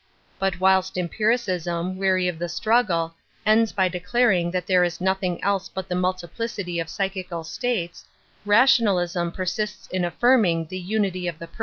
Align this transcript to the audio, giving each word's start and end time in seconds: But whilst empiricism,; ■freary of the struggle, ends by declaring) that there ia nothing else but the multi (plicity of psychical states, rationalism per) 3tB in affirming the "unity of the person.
But 0.39 0.59
whilst 0.59 0.97
empiricism,; 0.97 1.95
■freary 1.99 2.27
of 2.27 2.39
the 2.39 2.49
struggle, 2.49 3.13
ends 3.45 3.71
by 3.71 3.87
declaring) 3.87 4.49
that 4.49 4.65
there 4.65 4.83
ia 4.83 4.89
nothing 4.99 5.43
else 5.43 5.69
but 5.69 5.87
the 5.87 5.93
multi 5.93 6.25
(plicity 6.35 6.81
of 6.81 6.89
psychical 6.89 7.43
states, 7.43 8.05
rationalism 8.43 9.31
per) 9.31 9.45
3tB 9.45 9.91
in 9.91 10.03
affirming 10.03 10.65
the 10.69 10.79
"unity 10.79 11.27
of 11.27 11.37
the 11.37 11.45
person. 11.45 11.59